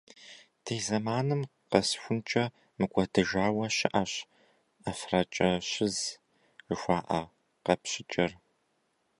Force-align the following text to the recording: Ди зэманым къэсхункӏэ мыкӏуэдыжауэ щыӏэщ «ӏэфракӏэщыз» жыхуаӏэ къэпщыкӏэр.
Ди 0.63 0.77
зэманым 0.85 1.41
къэсхункӏэ 1.69 2.43
мыкӏуэдыжауэ 2.79 3.65
щыӏэщ 3.75 4.13
«ӏэфракӏэщыз» 4.83 5.97
жыхуаӏэ 6.65 7.21
къэпщыкӏэр. 7.63 8.31